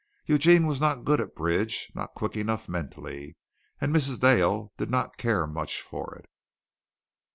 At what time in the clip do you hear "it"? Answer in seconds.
6.15-6.25